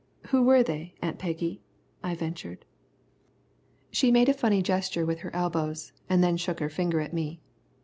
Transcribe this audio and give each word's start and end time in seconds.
"Who 0.29 0.41
were 0.41 0.63
they, 0.63 0.95
Aunt 1.03 1.19
Peggy?" 1.19 1.61
I 2.03 2.15
ventured. 2.15 2.65
She 3.91 4.11
made 4.11 4.29
a 4.29 4.33
funny 4.33 4.63
gesture 4.63 5.05
with 5.05 5.19
her 5.19 5.29
elbows, 5.35 5.93
and 6.09 6.23
then 6.23 6.37
shook 6.37 6.59
her 6.59 6.69
finger 6.69 7.01
at 7.01 7.13
me. 7.13 7.39